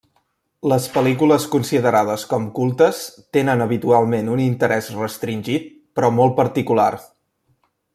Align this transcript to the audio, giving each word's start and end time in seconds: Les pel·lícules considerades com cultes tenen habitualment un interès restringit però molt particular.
Les 0.69 0.85
pel·lícules 0.93 1.45
considerades 1.55 2.23
com 2.31 2.47
cultes 2.59 3.03
tenen 3.39 3.63
habitualment 3.67 4.35
un 4.39 4.43
interès 4.49 4.91
restringit 5.03 5.73
però 6.01 6.13
molt 6.21 6.39
particular. 6.45 6.93